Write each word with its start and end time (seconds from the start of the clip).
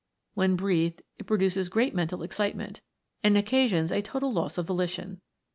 When 0.33 0.55
breathed 0.55 1.03
it 1.19 1.27
produces 1.27 1.69
great 1.69 1.93
mental 1.93 2.23
excitement, 2.23 2.81
and 3.23 3.37
occasions 3.37 3.91
a 3.91 4.01
total 4.01 4.33
loss 4.33 4.57
of 4.57 4.65
volition. 4.65 5.21